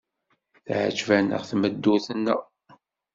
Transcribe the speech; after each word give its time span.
Teɛjeb-aneɣ 0.65 1.41
tmeddurt-nneɣ. 1.49 2.41